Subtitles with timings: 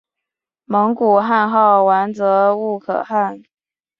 [0.65, 3.43] 蒙古汗号完泽笃可汗。